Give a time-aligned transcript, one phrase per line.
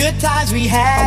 [0.00, 0.99] good times we had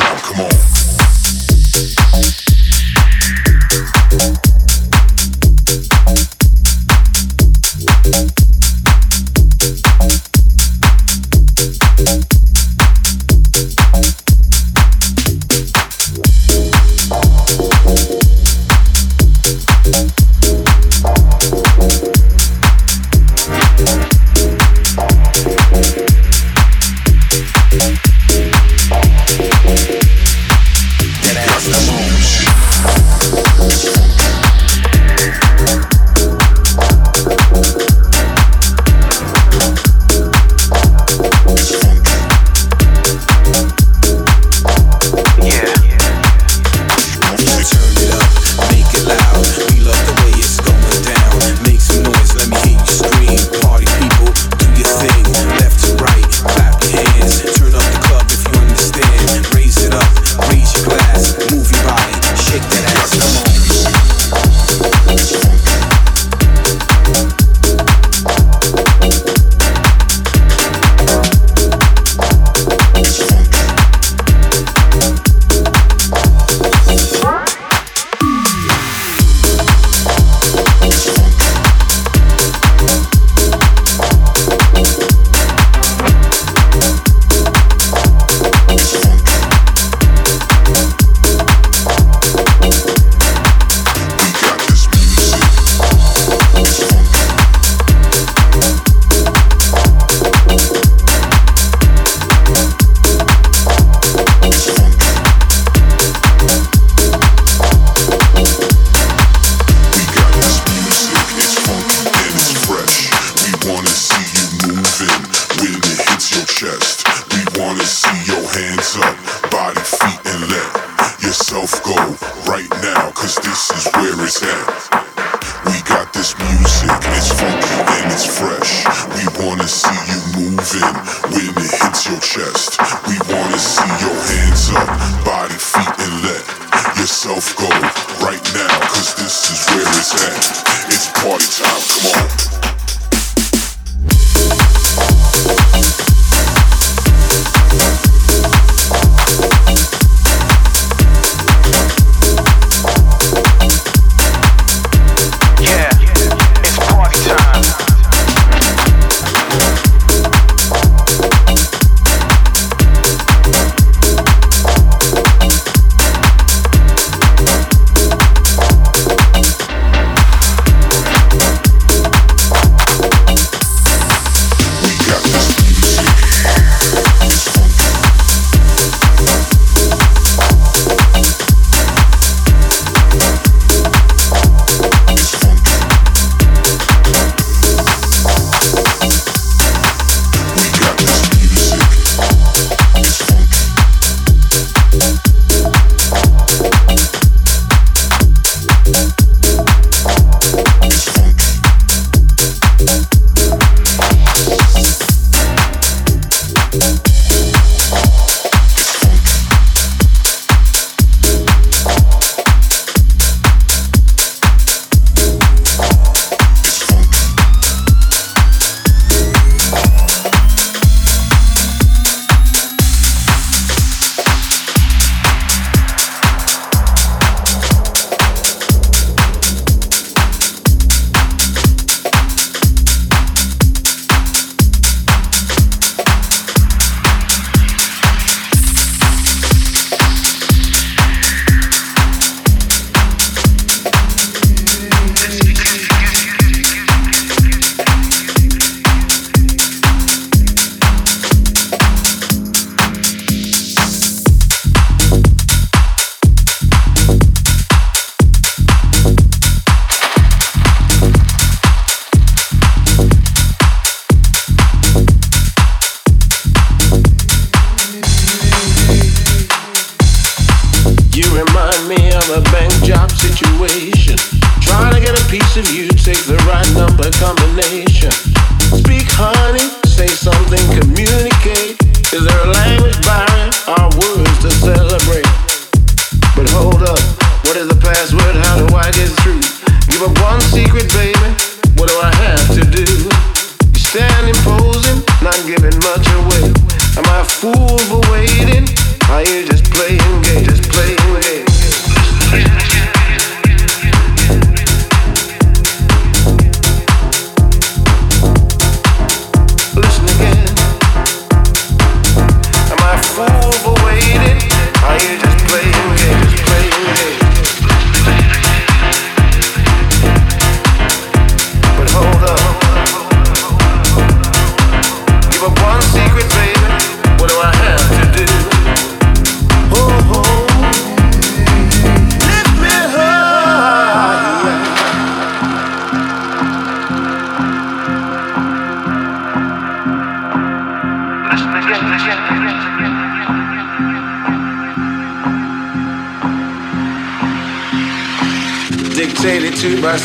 [0.00, 0.77] not come much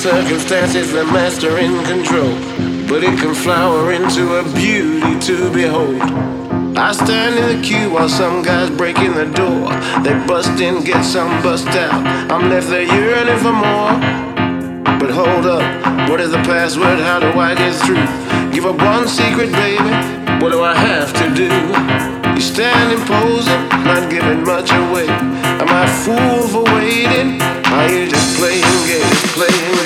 [0.04, 2.34] circumstances, the master in control.
[2.88, 6.02] But it can flower into a beauty to behold.
[6.78, 9.70] I stand in the queue while some guys break in the door.
[10.04, 11.94] They bust in, get some bust out.
[12.32, 13.94] I'm left there yearning for more.
[15.00, 17.00] But hold up, what is the password?
[17.00, 18.52] How do I get through?
[18.52, 19.90] Give up one secret, baby.
[20.44, 22.13] What do I have to do?
[22.44, 25.08] Standing posing, not giving much away.
[25.08, 27.42] Am I fool for waiting?
[27.42, 29.83] Are you just playing games, playing